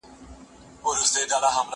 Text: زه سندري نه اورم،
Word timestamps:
زه 0.97 1.05
سندري 1.11 1.39
نه 1.43 1.49
اورم، 1.49 1.67